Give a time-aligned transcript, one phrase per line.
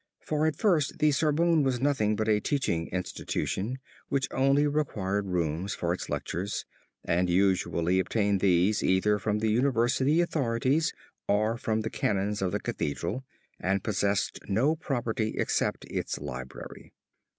[0.25, 3.77] For at first the Sorbonne was nothing but a teaching institution
[4.09, 6.65] which only required rooms for its lectures,
[7.05, 10.91] and usually obtained these either from the university authorities
[11.27, 13.23] or from the Canons of the Cathedral
[13.59, 16.93] and possessed no property except its library.